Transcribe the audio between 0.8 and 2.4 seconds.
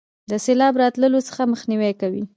راتللو څخه مخنیوي کوي.